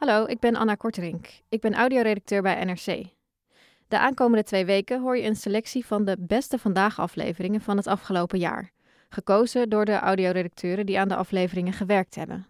[0.00, 1.28] Hallo, ik ben Anna Korterink.
[1.48, 3.06] Ik ben audioredacteur bij NRC.
[3.88, 7.86] De aankomende twee weken hoor je een selectie van de beste vandaag afleveringen van het
[7.86, 8.70] afgelopen jaar.
[9.08, 12.46] Gekozen door de audioredacteuren die aan de afleveringen gewerkt hebben.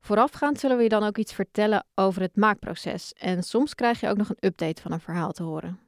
[0.00, 3.12] Voorafgaand zullen we je dan ook iets vertellen over het maakproces.
[3.12, 5.78] En soms krijg je ook nog een update van een verhaal te horen.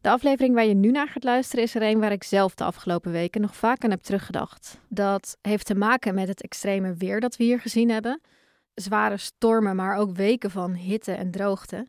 [0.00, 2.64] De aflevering waar je nu naar gaat luisteren is er een waar ik zelf de
[2.64, 4.80] afgelopen weken nog vaak aan heb teruggedacht.
[4.88, 8.20] Dat heeft te maken met het extreme weer dat we hier gezien hebben.
[8.76, 11.88] Zware stormen, maar ook weken van hitte en droogte.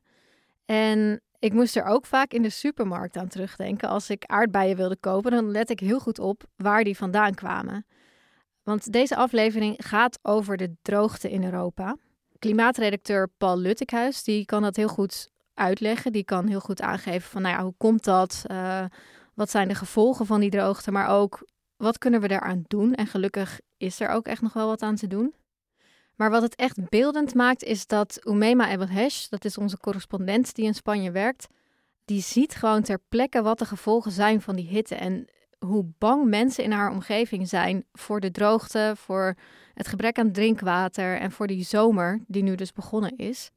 [0.66, 3.90] En ik moest er ook vaak in de supermarkt aan terugdenken.
[3.90, 7.86] Als ik aardbeien wilde kopen, dan let ik heel goed op waar die vandaan kwamen.
[8.64, 11.98] Want deze aflevering gaat over de droogte in Europa.
[12.40, 16.12] Klimaatredacteur Paul Luttekhuis die kan dat heel goed uitleggen.
[16.12, 18.44] Die kan heel goed aangeven van, nou hoe komt dat?
[18.52, 18.86] Uh,
[19.34, 20.92] wat zijn de gevolgen van die droogte?
[20.92, 22.94] Maar ook, wat kunnen we daaraan doen?
[22.94, 25.34] En gelukkig is er ook echt nog wel wat aan te doen.
[26.18, 30.66] Maar wat het echt beeldend maakt, is dat Umema Ebelhesh, dat is onze correspondent die
[30.66, 31.48] in Spanje werkt,
[32.06, 34.96] die ziet gewoon ter plekke wat de gevolgen zijn van die hitte.
[34.96, 35.28] En
[35.60, 39.36] hoe bang mensen in haar omgeving zijn voor de droogte, voor
[39.74, 43.52] het gebrek aan drinkwater en voor die zomer die nu dus begonnen is.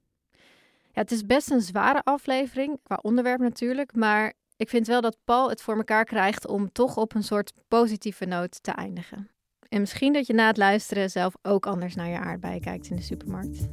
[0.93, 5.17] Ja, het is best een zware aflevering, qua onderwerp natuurlijk, maar ik vind wel dat
[5.25, 9.31] Paul het voor elkaar krijgt om toch op een soort positieve noot te eindigen.
[9.71, 12.97] En misschien dat je na het luisteren zelf ook anders naar je aardbeien kijkt in
[12.97, 13.69] de supermarkt.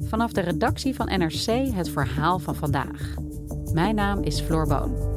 [0.00, 3.14] Vanaf de redactie van NRC het verhaal van vandaag.
[3.72, 5.16] Mijn naam is Floor Boon.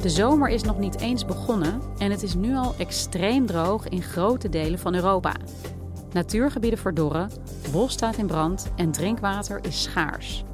[0.00, 4.02] De zomer is nog niet eens begonnen en het is nu al extreem droog in
[4.02, 5.34] grote delen van Europa.
[6.12, 7.30] Natuurgebieden verdorren,
[7.70, 10.44] bos staat in brand en drinkwater is schaars.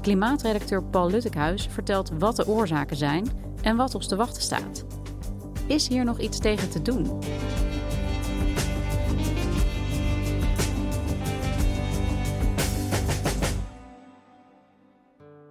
[0.00, 3.26] Klimaatredacteur Paul Luttekhuis vertelt wat de oorzaken zijn
[3.62, 4.84] en wat ons te wachten staat.
[5.66, 7.20] Is hier nog iets tegen te doen?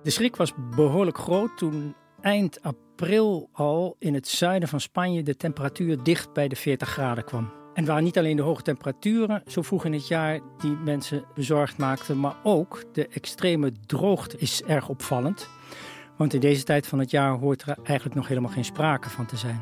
[0.04, 5.36] De schrik was behoorlijk groot toen eind april al in het zuiden van Spanje de
[5.36, 7.61] temperatuur dicht bij de 40 graden kwam.
[7.74, 11.78] En waren niet alleen de hoge temperaturen zo vroeg in het jaar die mensen bezorgd
[11.78, 15.50] maakten, maar ook de extreme droogte is erg opvallend.
[16.18, 19.26] Want in deze tijd van het jaar hoort er eigenlijk nog helemaal geen sprake van
[19.26, 19.62] te zijn.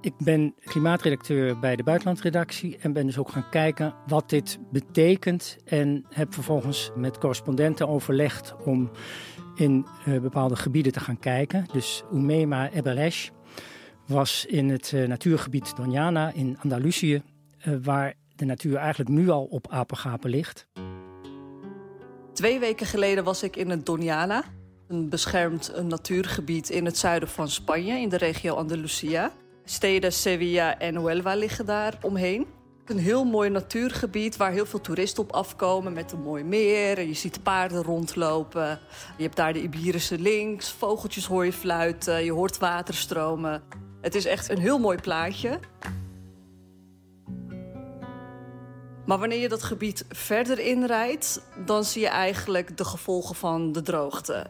[0.00, 5.56] Ik ben klimaatredacteur bij de buitenlandredactie en ben dus ook gaan kijken wat dit betekent.
[5.64, 8.90] En heb vervolgens met correspondenten overlegd om
[9.54, 11.66] in uh, bepaalde gebieden te gaan kijken.
[11.72, 13.28] Dus Umema Ebelesh
[14.06, 17.22] was in het uh, natuurgebied Doñana in Andalusië,
[17.82, 20.66] waar de natuur eigenlijk nu al op apengapen ligt.
[22.32, 24.46] Twee weken geleden was ik in het Doñana,
[24.88, 29.32] een beschermd een natuurgebied in het zuiden van Spanje, in de regio Andalusia.
[29.64, 32.46] Steden Sevilla en Huelva liggen daar omheen.
[32.84, 37.00] Een heel mooi natuurgebied waar heel veel toeristen op afkomen met een mooi meer.
[37.00, 38.80] Je ziet paarden rondlopen.
[39.16, 43.62] Je hebt daar de Iberische links, vogeltjes hoor je fluiten, je hoort water stromen.
[44.00, 45.58] Het is echt een heel mooi plaatje.
[49.06, 53.82] Maar wanneer je dat gebied verder inrijdt, dan zie je eigenlijk de gevolgen van de
[53.82, 54.46] droogte.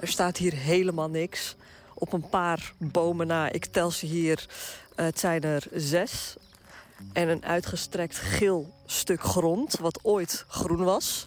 [0.00, 1.56] Er staat hier helemaal niks.
[1.94, 4.46] Op een paar bomen na, ik tel ze hier,
[4.94, 6.36] het zijn er zes
[7.12, 11.26] en een uitgestrekt geel stuk grond, wat ooit groen was.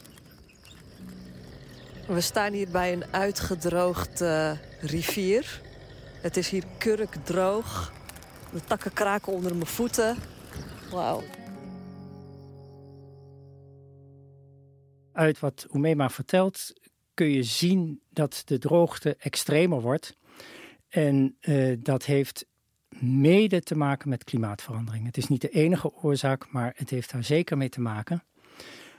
[2.08, 5.62] We staan hier bij een uitgedroogde rivier.
[6.22, 7.92] Het is hier kurkdroog.
[8.52, 10.18] De takken kraken onder mijn voeten.
[10.92, 11.24] Wauw.
[15.16, 16.74] Uit wat Oemema vertelt
[17.14, 20.18] kun je zien dat de droogte extremer wordt.
[20.90, 22.46] En uh, dat heeft
[23.00, 25.06] mede te maken met klimaatverandering.
[25.06, 28.24] Het is niet de enige oorzaak, maar het heeft daar zeker mee te maken.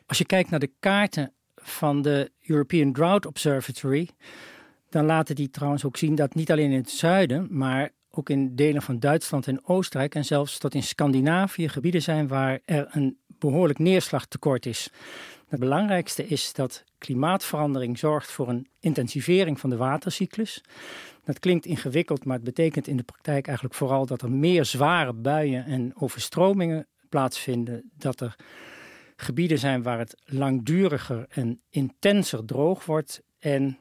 [0.07, 4.09] Als je kijkt naar de kaarten van de European Drought Observatory,
[4.91, 8.57] dan laten die trouwens ook zien dat niet alleen in het zuiden, maar ook in
[8.57, 13.19] delen van Duitsland en Oostenrijk en zelfs tot in Scandinavië gebieden zijn waar er een
[13.27, 14.91] behoorlijk neerslagtekort is.
[15.49, 20.65] Het belangrijkste is dat klimaatverandering zorgt voor een intensivering van de watercyclus.
[21.25, 25.13] Dat klinkt ingewikkeld, maar het betekent in de praktijk eigenlijk vooral dat er meer zware
[25.13, 27.91] buien en overstromingen plaatsvinden.
[27.97, 28.37] Dat er
[29.17, 33.23] gebieden zijn waar het langduriger en intenser droog wordt.
[33.39, 33.79] En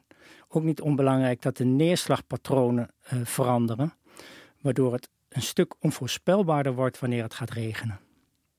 [0.48, 3.92] ook niet onbelangrijk dat de neerslagpatronen uh, veranderen,
[4.60, 8.05] waardoor het een stuk onvoorspelbaarder wordt wanneer het gaat regenen.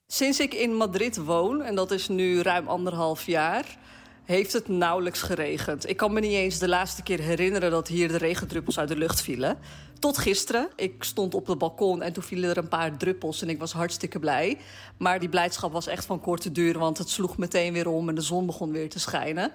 [0.10, 3.78] Sinds ik in Madrid woon, en dat is nu ruim anderhalf jaar,
[4.24, 5.90] heeft het nauwelijks geregend.
[5.90, 8.96] Ik kan me niet eens de laatste keer herinneren dat hier de regendruppels uit de
[8.96, 9.58] lucht vielen.
[10.00, 10.70] Tot gisteren.
[10.76, 13.72] Ik stond op het balkon en toen vielen er een paar druppels en ik was
[13.72, 14.58] hartstikke blij.
[14.98, 18.16] Maar die blijdschap was echt van korte duur, want het sloeg meteen weer om en
[18.16, 19.52] de zon begon weer te schijnen.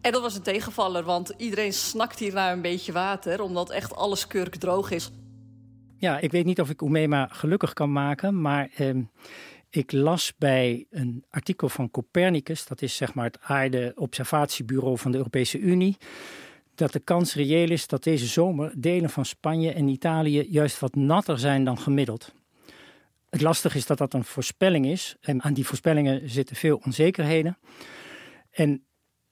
[0.00, 3.94] En dat was een tegenvaller, want iedereen snakt hier naar een beetje water, omdat echt
[3.94, 5.10] alles kurkdroog is.
[5.98, 8.94] Ja, ik weet niet of ik Oemema gelukkig kan maken, maar eh,
[9.76, 15.16] ik las bij een artikel van Copernicus, dat is zeg maar het aarde-observatiebureau van de
[15.16, 15.96] Europese Unie,
[16.74, 20.94] dat de kans reëel is dat deze zomer delen van Spanje en Italië juist wat
[20.94, 22.34] natter zijn dan gemiddeld.
[23.28, 27.58] Het lastige is dat dat een voorspelling is en aan die voorspellingen zitten veel onzekerheden.
[28.50, 28.84] En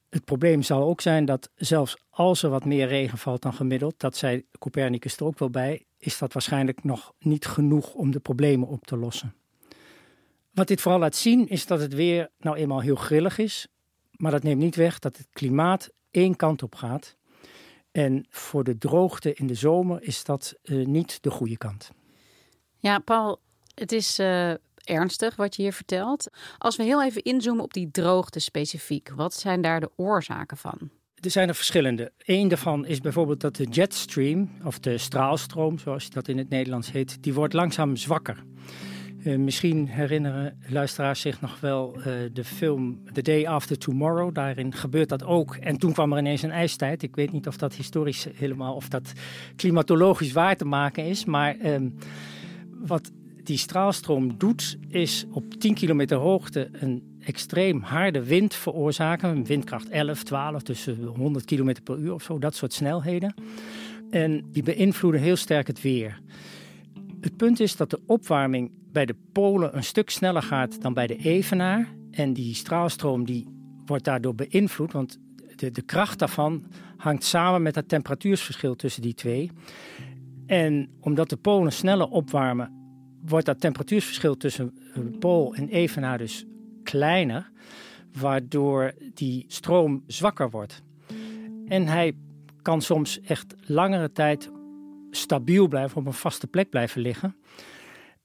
[0.08, 3.94] het probleem zal ook zijn dat zelfs als er wat meer regen valt dan gemiddeld,
[3.96, 8.20] dat zei Copernicus er ook wel bij, is dat waarschijnlijk nog niet genoeg om de
[8.20, 9.34] problemen op te lossen.
[10.54, 13.66] Wat dit vooral laat zien is dat het weer nou eenmaal heel grillig is,
[14.10, 17.16] maar dat neemt niet weg dat het klimaat één kant op gaat.
[17.92, 21.90] En voor de droogte in de zomer is dat uh, niet de goede kant.
[22.78, 23.40] Ja, Paul,
[23.74, 24.50] het is uh,
[24.84, 26.30] ernstig wat je hier vertelt.
[26.58, 30.90] Als we heel even inzoomen op die droogte specifiek, wat zijn daar de oorzaken van?
[31.14, 32.12] Er zijn er verschillende.
[32.18, 36.92] Eén daarvan is bijvoorbeeld dat de jetstream, of de straalstroom, zoals dat in het Nederlands
[36.92, 38.44] heet, die wordt langzaam zwakker.
[39.24, 44.34] Uh, misschien herinneren luisteraars zich nog wel uh, de film The Day After Tomorrow.
[44.34, 45.56] Daarin gebeurt dat ook.
[45.56, 47.02] En toen kwam er ineens een ijstijd.
[47.02, 49.12] Ik weet niet of dat historisch helemaal, of dat
[49.56, 51.24] klimatologisch waar te maken is.
[51.24, 51.76] Maar uh,
[52.68, 53.10] wat
[53.42, 59.28] die straalstroom doet, is op 10 kilometer hoogte een extreem harde wind veroorzaken.
[59.28, 63.34] Een windkracht 11, 12, tussen 100 kilometer per uur of zo, dat soort snelheden.
[64.10, 66.20] En die beïnvloeden heel sterk het weer.
[67.24, 71.06] Het punt is dat de opwarming bij de polen een stuk sneller gaat dan bij
[71.06, 71.88] de evenaar.
[72.10, 73.48] En die straalstroom die
[73.86, 75.18] wordt daardoor beïnvloed, want
[75.56, 76.64] de, de kracht daarvan
[76.96, 79.50] hangt samen met het temperatuursverschil tussen die twee.
[80.46, 82.72] En omdat de polen sneller opwarmen,
[83.26, 84.74] wordt dat temperatuursverschil tussen
[85.18, 86.44] pool en evenaar dus
[86.82, 87.50] kleiner,
[88.12, 90.82] waardoor die stroom zwakker wordt.
[91.66, 92.12] En hij
[92.62, 94.50] kan soms echt langere tijd
[95.16, 97.36] stabiel blijven, op een vaste plek blijven liggen.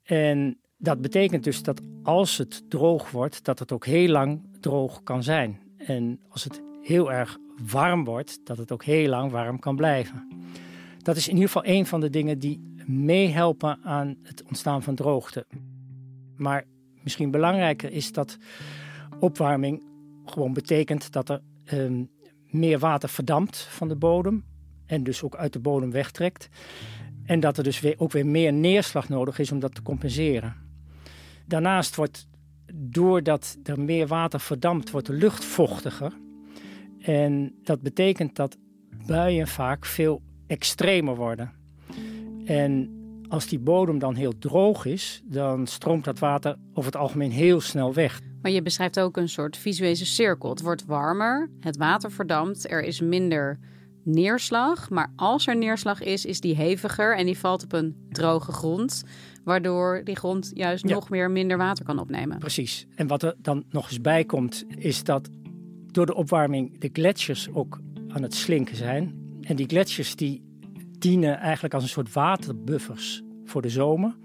[0.03, 5.03] En dat betekent dus dat als het droog wordt, dat het ook heel lang droog
[5.03, 5.59] kan zijn.
[5.77, 7.37] En als het heel erg
[7.71, 10.27] warm wordt, dat het ook heel lang warm kan blijven.
[10.97, 14.95] Dat is in ieder geval een van de dingen die meehelpen aan het ontstaan van
[14.95, 15.45] droogte.
[16.37, 16.65] Maar
[17.03, 18.37] misschien belangrijker is dat
[19.19, 19.83] opwarming
[20.25, 21.41] gewoon betekent dat er
[21.73, 22.09] um,
[22.45, 24.43] meer water verdampt van de bodem
[24.89, 26.49] en dus ook uit de bodem wegtrekt.
[27.25, 30.55] En dat er dus ook weer meer neerslag nodig is om dat te compenseren.
[31.45, 32.27] Daarnaast wordt,
[32.73, 36.13] doordat er meer water verdampt, wordt de lucht vochtiger.
[36.99, 38.57] En dat betekent dat
[39.05, 41.51] buien vaak veel extremer worden.
[42.45, 42.89] En
[43.27, 47.61] als die bodem dan heel droog is, dan stroomt dat water over het algemeen heel
[47.61, 48.21] snel weg.
[48.41, 50.49] Maar je beschrijft ook een soort visuele cirkel.
[50.49, 53.59] Het wordt warmer, het water verdampt, er is minder
[54.09, 54.89] neerslag.
[54.89, 59.03] Maar als er neerslag is, is die heviger en die valt op een droge grond.
[59.43, 62.37] Waardoor die grond juist nog meer minder water kan opnemen.
[62.37, 62.87] Precies.
[62.95, 65.29] En wat er dan nog eens bij komt, is dat
[65.91, 69.13] door de opwarming de gletsjers ook aan het slinken zijn.
[69.41, 70.41] En die gletsjers die
[70.99, 74.15] dienen eigenlijk als een soort waterbuffers voor de zomer.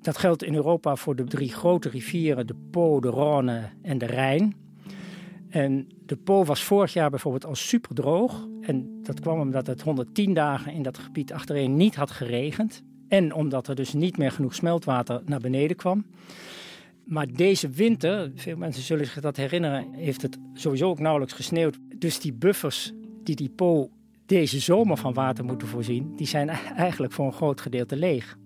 [0.00, 4.06] Dat geldt in Europa voor de drie grote rivieren, de Po, de Rhône en de
[4.06, 4.54] Rijn.
[5.56, 8.46] En de Po was vorig jaar bijvoorbeeld al super droog.
[8.60, 12.82] En dat kwam omdat het 110 dagen in dat gebied achtereen niet had geregend.
[13.08, 16.06] En omdat er dus niet meer genoeg smeltwater naar beneden kwam.
[17.04, 21.78] Maar deze winter, veel mensen zullen zich dat herinneren, heeft het sowieso ook nauwelijks gesneeuwd.
[21.96, 23.90] Dus die buffers die die Po
[24.26, 26.48] deze zomer van water moeten voorzien, die zijn
[26.86, 28.38] eigenlijk voor een groot gedeelte leeg.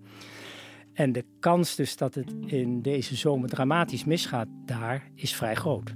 [0.93, 5.93] En de kans dus dat het in deze zomer dramatisch misgaat daar is vrij groot.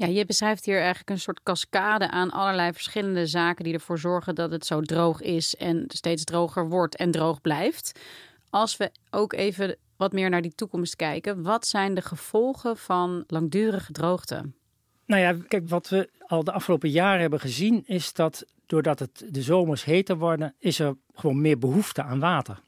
[0.00, 4.34] Ja, je beschrijft hier eigenlijk een soort cascade aan allerlei verschillende zaken die ervoor zorgen
[4.34, 8.00] dat het zo droog is en steeds droger wordt en droog blijft.
[8.50, 13.24] Als we ook even wat meer naar die toekomst kijken, wat zijn de gevolgen van
[13.26, 14.50] langdurige droogte?
[15.06, 19.24] Nou ja, kijk, wat we al de afgelopen jaren hebben gezien is dat doordat het
[19.28, 22.60] de zomers heter worden, is er gewoon meer behoefte aan water.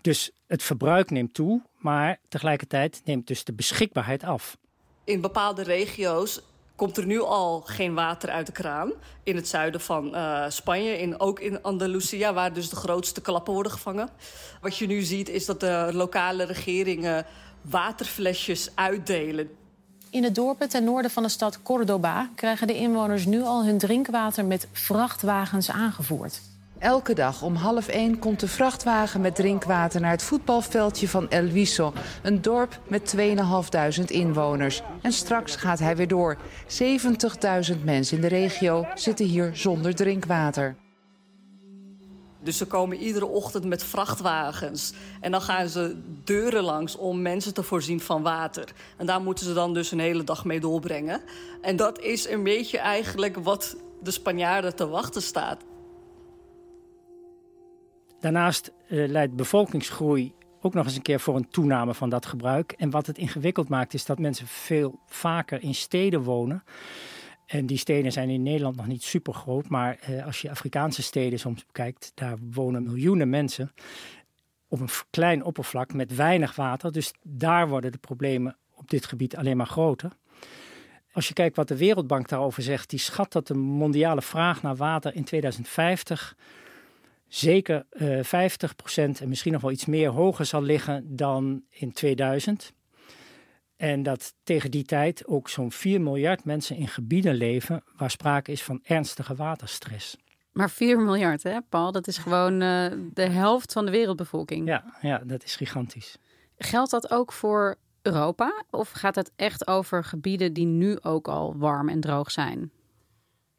[0.00, 4.56] Dus het verbruik neemt toe, maar tegelijkertijd neemt dus de beschikbaarheid af.
[5.04, 6.40] In bepaalde regio's
[6.76, 8.92] komt er nu al geen water uit de kraan.
[9.22, 13.52] In het zuiden van uh, Spanje, in, ook in Andalusia, waar dus de grootste klappen
[13.52, 14.08] worden gevangen.
[14.60, 17.26] Wat je nu ziet is dat de lokale regeringen
[17.60, 19.50] waterflesjes uitdelen.
[20.10, 23.78] In het dorpen ten noorden van de stad Córdoba krijgen de inwoners nu al hun
[23.78, 26.40] drinkwater met vrachtwagens aangevoerd.
[26.82, 31.48] Elke dag om half één komt de vrachtwagen met drinkwater naar het voetbalveldje van El
[31.48, 31.92] Viso.
[32.22, 34.82] Een dorp met 2.500 inwoners.
[35.02, 36.36] En straks gaat hij weer door.
[36.36, 40.76] 70.000 mensen in de regio zitten hier zonder drinkwater.
[42.40, 44.92] Dus ze komen iedere ochtend met vrachtwagens.
[45.20, 48.72] En dan gaan ze deuren langs om mensen te voorzien van water.
[48.96, 51.20] En daar moeten ze dan dus een hele dag mee doorbrengen.
[51.60, 55.62] En dat is een beetje eigenlijk wat de Spanjaarden te wachten staat.
[58.22, 62.72] Daarnaast uh, leidt bevolkingsgroei ook nog eens een keer voor een toename van dat gebruik.
[62.72, 66.64] En wat het ingewikkeld maakt, is dat mensen veel vaker in steden wonen.
[67.46, 69.68] En die steden zijn in Nederland nog niet super groot.
[69.68, 73.72] Maar eh, als je Afrikaanse steden soms bekijkt, daar wonen miljoenen mensen
[74.68, 76.92] op een klein oppervlak met weinig water.
[76.92, 80.10] Dus daar worden de problemen op dit gebied alleen maar groter.
[81.12, 84.76] Als je kijkt wat de Wereldbank daarover zegt, die schat dat de mondiale vraag naar
[84.76, 86.36] water in 2050
[87.34, 91.92] zeker uh, eh, 50% en misschien nog wel iets meer hoger zal liggen dan in
[91.92, 92.72] 2000.
[93.76, 98.52] En dat tegen die tijd ook zo'n 4 miljard mensen in gebieden leven waar sprake
[98.52, 100.16] is van ernstige waterstress.
[100.52, 101.92] Maar 4 miljard, hè, Paul?
[101.92, 104.68] Dat is gewoon uh, de helft van de wereldbevolking.
[104.68, 106.16] Ja, ja, dat is gigantisch.
[106.58, 108.64] Geldt dat ook voor Europa?
[108.70, 112.70] Of gaat het echt over gebieden die nu ook al warm en droog zijn?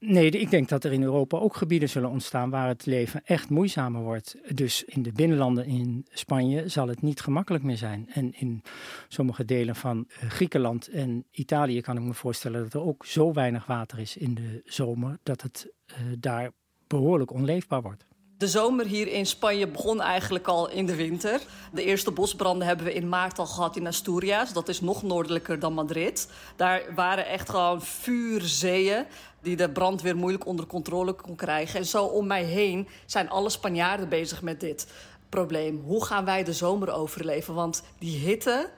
[0.06, 3.50] Nee, ik denk dat er in Europa ook gebieden zullen ontstaan waar het leven echt
[3.50, 4.36] moeizamer wordt.
[4.56, 8.10] Dus in de binnenlanden in Spanje zal het niet gemakkelijk meer zijn.
[8.14, 8.62] En in
[9.08, 13.34] sommige delen van eh, Griekenland en Italië kan ik me voorstellen dat er ook zo
[13.34, 16.52] weinig water is in de zomer dat het uh, daar
[16.88, 18.06] behoorlijk onleefbaar wordt.
[18.44, 21.42] De zomer hier in Spanje begon eigenlijk al in de winter.
[21.72, 24.54] De eerste bosbranden hebben we in maart al gehad in Asturias.
[24.54, 26.30] Dat is nog noordelijker dan Madrid.
[26.56, 29.06] Daar waren echt gewoon vuurzeeën
[29.42, 31.80] die de brandweer moeilijk onder controle kon krijgen.
[31.80, 34.88] En zo om mij heen zijn alle Spanjaarden bezig met dit
[35.30, 35.82] probleem.
[35.86, 37.54] Hoe gaan wij de zomer overleven?
[37.54, 38.70] Want die hitte,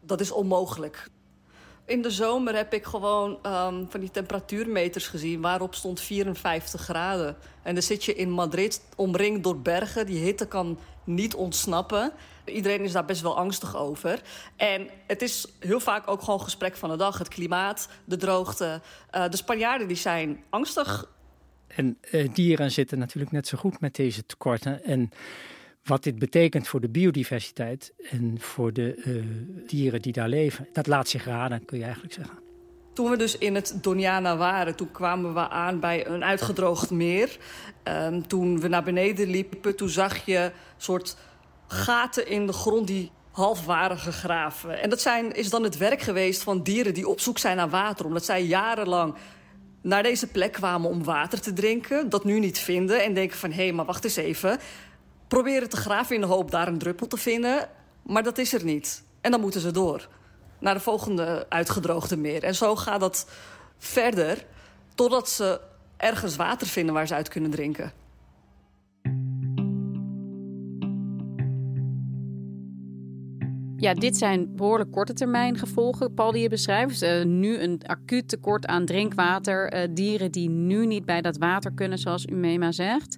[0.00, 1.08] dat is onmogelijk.
[1.86, 7.36] In de zomer heb ik gewoon um, van die temperatuurmeters gezien waarop stond 54 graden.
[7.62, 10.06] En dan zit je in Madrid omringd door bergen.
[10.06, 12.12] Die hitte kan niet ontsnappen.
[12.44, 14.20] Iedereen is daar best wel angstig over.
[14.56, 17.18] En het is heel vaak ook gewoon gesprek van de dag.
[17.18, 18.80] Het klimaat, de droogte.
[19.14, 21.10] Uh, de Spanjaarden die zijn angstig.
[21.66, 24.84] En uh, dieren zitten natuurlijk net zo goed met deze tekorten.
[24.84, 25.10] En
[25.84, 29.24] wat dit betekent voor de biodiversiteit en voor de uh,
[29.66, 32.38] dieren die daar leven, dat laat zich raden, kun je eigenlijk zeggen.
[32.92, 37.36] Toen we dus in het Doniana waren, toen kwamen we aan bij een uitgedroogd meer.
[37.84, 41.16] Um, toen we naar beneden liepen, toen zag je soort
[41.66, 44.80] gaten in de grond die half waren gegraven.
[44.80, 47.70] En dat zijn, is dan het werk geweest van dieren die op zoek zijn naar
[47.70, 48.06] water.
[48.06, 49.14] Omdat zij jarenlang
[49.82, 52.08] naar deze plek kwamen om water te drinken.
[52.08, 53.50] Dat nu niet vinden en denken van...
[53.50, 54.58] hé, hey, maar wacht eens even.
[55.34, 57.68] Proberen te graven in de hoop daar een druppel te vinden.
[58.02, 59.04] Maar dat is er niet.
[59.20, 60.08] En dan moeten ze door.
[60.58, 62.42] Naar de volgende uitgedroogde meer.
[62.42, 63.30] En zo gaat dat
[63.78, 64.44] verder.
[64.94, 65.60] Totdat ze
[65.96, 67.92] ergens water vinden waar ze uit kunnen drinken.
[73.76, 77.02] Ja, dit zijn behoorlijk korte termijn gevolgen, Paul, die je beschrijft.
[77.02, 79.74] Uh, nu een acuut tekort aan drinkwater.
[79.74, 83.16] Uh, dieren die nu niet bij dat water kunnen, zoals Umema zegt.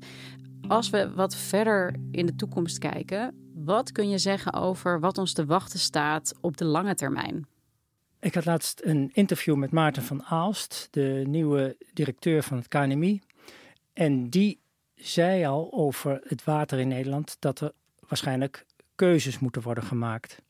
[0.69, 5.33] Als we wat verder in de toekomst kijken, wat kun je zeggen over wat ons
[5.33, 7.47] te wachten staat op de lange termijn?
[8.21, 13.21] Ik had laatst een interview met Maarten van Aalst, de nieuwe directeur van het KNMI.
[13.93, 14.61] En die
[14.95, 17.73] zei al over het water in Nederland dat er
[18.09, 20.43] waarschijnlijk keuzes moeten worden gemaakt.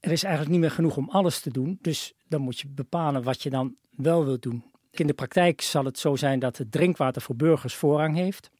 [0.00, 3.22] Er is eigenlijk niet meer genoeg om alles te doen, dus dan moet je bepalen
[3.22, 4.64] wat je dan wel wilt doen.
[4.90, 8.50] In de praktijk zal het zo zijn dat het drinkwater voor burgers voorrang heeft.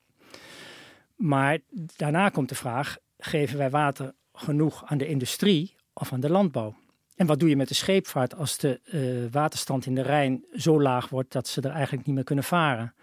[1.23, 1.59] Maar
[1.97, 6.75] daarna komt de vraag: geven wij water genoeg aan de industrie of aan de landbouw?
[7.17, 10.81] En wat doe je met de scheepvaart als de uh, waterstand in de Rijn zo
[10.81, 12.95] laag wordt dat ze er eigenlijk niet meer kunnen varen?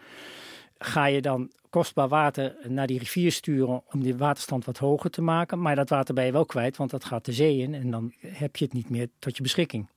[0.78, 5.22] Ga je dan kostbaar water naar die rivier sturen om die waterstand wat hoger te
[5.22, 5.62] maken?
[5.62, 8.14] Maar dat water ben je wel kwijt, want dat gaat de zee in en dan
[8.20, 9.90] heb je het niet meer tot je beschikking.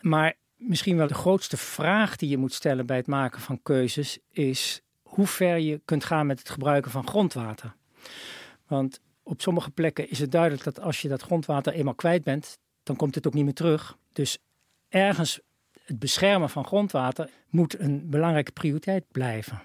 [0.00, 4.18] Maar misschien wel de grootste vraag die je moet stellen bij het maken van keuzes
[4.30, 4.82] is
[5.18, 7.74] hoe ver je kunt gaan met het gebruiken van grondwater.
[8.66, 12.58] Want op sommige plekken is het duidelijk dat als je dat grondwater eenmaal kwijt bent,
[12.82, 13.96] dan komt het ook niet meer terug.
[14.12, 14.38] Dus
[14.88, 15.40] ergens
[15.84, 19.62] het beschermen van grondwater moet een belangrijke prioriteit blijven.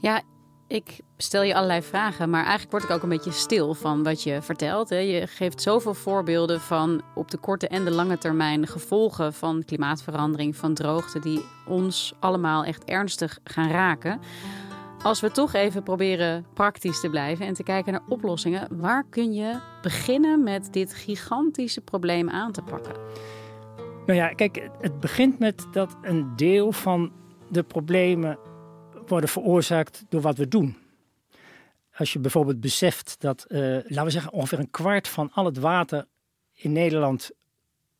[0.00, 0.22] Ja,
[0.68, 4.22] ik stel je allerlei vragen, maar eigenlijk word ik ook een beetje stil van wat
[4.22, 4.88] je vertelt.
[4.88, 4.98] Hè.
[4.98, 10.56] Je geeft zoveel voorbeelden van op de korte en de lange termijn gevolgen van klimaatverandering,
[10.56, 14.20] van droogte, die ons allemaal echt ernstig gaan raken.
[15.02, 19.32] Als we toch even proberen praktisch te blijven en te kijken naar oplossingen, waar kun
[19.32, 22.94] je beginnen met dit gigantische probleem aan te pakken?
[24.06, 27.12] Nou ja, kijk, het begint met dat een deel van
[27.48, 28.38] de problemen
[29.08, 30.76] worden veroorzaakt door wat we doen.
[31.94, 35.58] Als je bijvoorbeeld beseft dat, uh, laten we zeggen, ongeveer een kwart van al het
[35.58, 36.06] water
[36.52, 37.30] in Nederland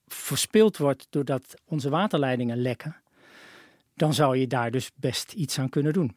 [0.07, 2.97] verspild wordt doordat onze waterleidingen lekken,
[3.95, 6.17] dan zou je daar dus best iets aan kunnen doen.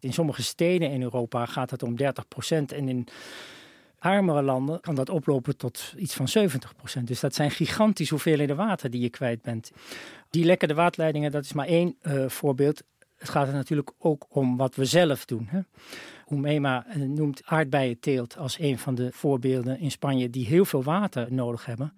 [0.00, 3.08] In sommige steden in Europa gaat het om 30 procent en in
[3.98, 7.06] armere landen kan dat oplopen tot iets van 70 procent.
[7.06, 9.70] Dus dat zijn gigantische hoeveelheden water die je kwijt bent.
[10.30, 12.82] Die lekkende waterleidingen, dat is maar één uh, voorbeeld.
[13.24, 15.48] Het gaat er natuurlijk ook om wat we zelf doen.
[15.50, 15.60] Hè.
[16.28, 21.66] Eh, noemt aardbeienteelt als een van de voorbeelden in Spanje die heel veel water nodig
[21.66, 21.92] hebben.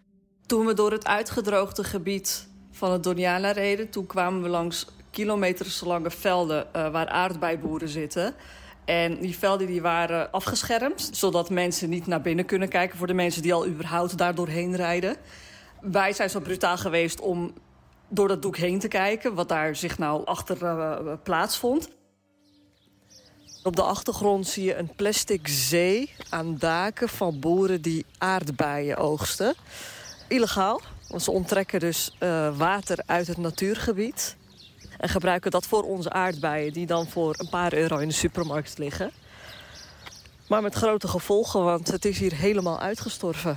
[0.46, 6.11] Toen we door het uitgedroogde gebied van het Doniana reden, toen kwamen we langs kilometerslange
[6.11, 8.35] velden uh, waar aardbeiboeren zitten.
[8.85, 13.14] En die velden die waren afgeschermd, zodat mensen niet naar binnen kunnen kijken voor de
[13.14, 15.16] mensen die al überhaupt daar doorheen rijden.
[15.81, 17.53] Wij zijn zo brutaal geweest om
[18.09, 21.88] door dat doek heen te kijken, wat daar zich nou achter uh, plaatsvond.
[23.62, 29.55] Op de achtergrond zie je een plastic zee aan daken van boeren die aardbeien oogsten.
[30.29, 34.37] Illegaal, want ze onttrekken dus uh, water uit het natuurgebied.
[34.99, 38.79] En gebruiken dat voor onze aardbeien, die dan voor een paar euro in de supermarkt
[38.79, 39.11] liggen.
[40.49, 43.57] Maar met grote gevolgen, want het is hier helemaal uitgestorven.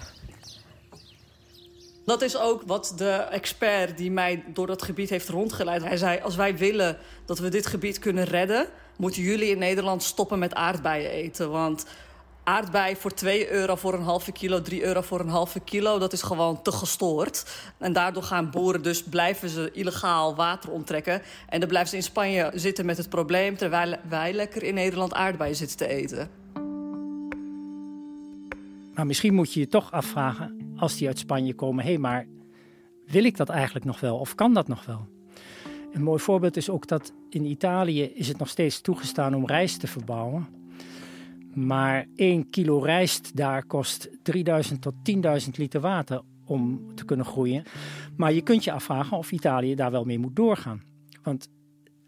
[2.06, 5.84] Dat is ook wat de expert die mij door dat gebied heeft rondgeleid.
[5.84, 8.68] Hij zei, als wij willen dat we dit gebied kunnen redden...
[8.98, 11.52] moeten jullie in Nederland stoppen met aardbeien eten.
[11.52, 11.86] Want
[12.44, 16.00] aardbei voor 2 euro voor een halve kilo, 3 euro voor een halve kilo...
[16.00, 17.46] dat is gewoon te gestoord.
[17.78, 21.22] En daardoor gaan boeren dus, blijven ze illegaal water onttrekken.
[21.50, 23.58] En dan blijven ze in Spanje zitten met het probleem...
[23.58, 26.30] terwijl wij lekker in Nederland aardbeien zitten te eten.
[28.94, 32.28] Maar misschien moet je je toch afvragen, als die uit Spanje komen, hé, hey, maar
[33.06, 35.08] wil ik dat eigenlijk nog wel of kan dat nog wel?
[35.94, 39.80] Een mooi voorbeeld is ook dat in Italië is het nog steeds toegestaan om rijst
[39.80, 40.48] te verbouwen.
[41.54, 44.94] Maar 1 kilo rijst daar kost 3000 tot
[45.44, 47.64] 10.000 liter water om te kunnen groeien.
[48.18, 50.84] Maar je kunt je afvragen of Italië daar wel mee moet doorgaan.
[51.24, 51.50] Want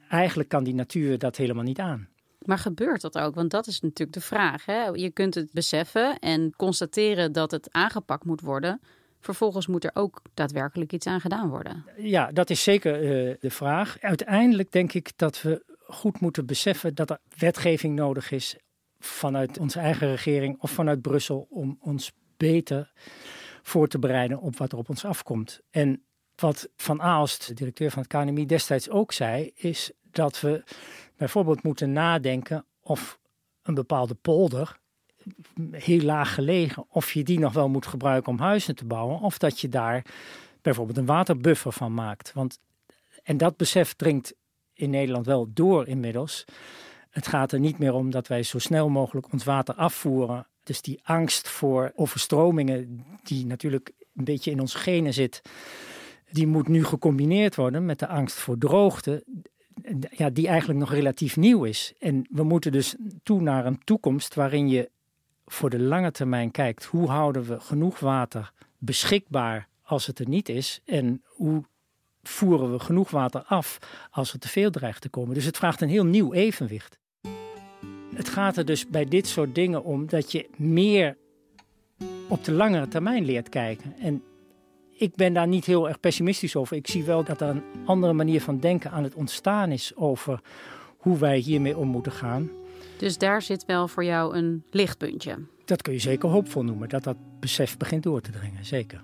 [0.10, 2.11] eigenlijk kan die natuur dat helemaal niet aan.
[2.46, 3.36] Maar gebeurt dat ook?
[3.36, 4.66] Want dat is natuurlijk de vraag.
[4.66, 4.86] Hè?
[4.86, 8.82] Je kunt het beseffen en constateren dat het aangepakt moet worden.
[9.20, 11.86] Vervolgens moet er ook daadwerkelijk iets aan gedaan worden.
[11.98, 13.98] Ja, dat is zeker uh, de vraag.
[14.00, 18.58] Uiteindelijk denk ik dat we goed moeten beseffen dat er wetgeving nodig is
[19.00, 22.92] vanuit onze eigen regering of vanuit Brussel om ons beter
[23.62, 25.62] voor te bereiden op wat er op ons afkomt.
[25.70, 26.04] En
[26.36, 30.64] wat Van Aalst, directeur van het KNMI, destijds ook zei, is dat we
[31.22, 33.20] bijvoorbeeld moeten nadenken of
[33.62, 34.80] een bepaalde polder,
[35.72, 39.38] heel laag gelegen, of je die nog wel moet gebruiken om huizen te bouwen, of
[39.38, 40.06] dat je daar
[40.62, 42.34] bijvoorbeeld een waterbuffer van maakt.
[42.34, 42.60] Want,
[43.24, 44.34] en dat besef dringt
[44.74, 46.46] in Nederland wel door inmiddels.
[47.10, 50.48] Het gaat er niet meer om dat wij zo snel mogelijk ons water afvoeren.
[50.64, 55.42] Dus die angst voor overstromingen, die natuurlijk een beetje in ons genen zit,
[56.32, 59.24] die moet nu gecombineerd worden met de angst voor droogte
[60.10, 61.94] ja, die eigenlijk nog relatief nieuw is.
[62.00, 64.90] En we moeten dus toe naar een toekomst waarin je
[65.46, 70.50] voor de lange termijn kijkt hoe houden we genoeg water beschikbaar als het er niet
[70.50, 71.64] is en hoe
[72.24, 73.78] voeren we genoeg water af
[74.12, 75.34] als er te veel dreigt te komen.
[75.34, 77.00] Dus het vraagt een heel nieuw evenwicht.
[78.16, 81.18] het gaat er dus bij dit soort dingen om dat je meer
[82.28, 83.94] op de langere termijn leert kijken.
[84.00, 84.24] En
[85.02, 86.78] ik ben daar niet heel erg pessimistisch over.
[86.78, 90.42] Ik zie wel dat er een andere manier van denken aan het ontstaan is over
[90.98, 92.50] hoe wij hiermee om moeten gaan.
[92.98, 95.38] Dus daar zit wel voor jou een lichtpuntje.
[95.66, 99.04] Dat kun je zeker hoopvol noemen, dat dat besef begint door te dringen, zeker.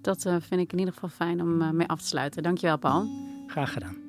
[0.00, 2.42] Dat uh, vind ik in ieder geval fijn om uh, mee af te sluiten.
[2.42, 3.06] Dankjewel, Paul.
[3.46, 4.05] Graag gedaan.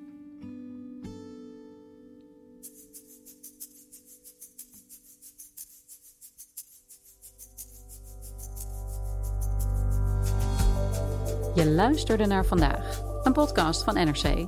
[11.58, 14.48] Je luisterde naar vandaag, een podcast van NRC.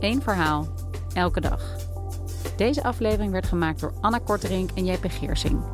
[0.00, 0.66] Eén verhaal,
[1.14, 1.76] elke dag.
[2.56, 5.64] Deze aflevering werd gemaakt door Anna Korterink en JP Geersing.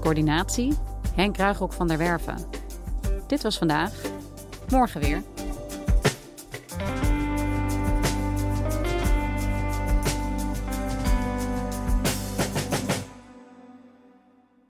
[0.00, 0.74] Coördinatie,
[1.14, 2.36] Henk Ruigrok van der Werven.
[3.26, 3.92] Dit was vandaag.
[4.68, 5.22] Morgen weer.